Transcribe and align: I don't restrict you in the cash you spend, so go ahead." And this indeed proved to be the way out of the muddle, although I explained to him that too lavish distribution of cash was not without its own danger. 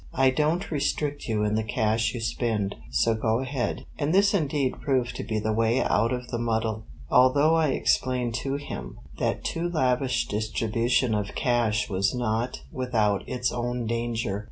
I 0.15 0.31
don't 0.31 0.71
restrict 0.71 1.27
you 1.27 1.43
in 1.43 1.53
the 1.53 1.61
cash 1.63 2.15
you 2.15 2.21
spend, 2.21 2.73
so 2.89 3.13
go 3.13 3.37
ahead." 3.41 3.85
And 3.99 4.11
this 4.15 4.33
indeed 4.33 4.81
proved 4.81 5.15
to 5.17 5.23
be 5.23 5.37
the 5.37 5.53
way 5.53 5.79
out 5.79 6.11
of 6.11 6.29
the 6.29 6.39
muddle, 6.39 6.87
although 7.11 7.53
I 7.53 7.67
explained 7.67 8.33
to 8.37 8.55
him 8.55 8.97
that 9.19 9.43
too 9.43 9.69
lavish 9.69 10.27
distribution 10.27 11.13
of 11.13 11.35
cash 11.35 11.87
was 11.87 12.15
not 12.15 12.61
without 12.73 13.29
its 13.29 13.51
own 13.51 13.85
danger. 13.85 14.39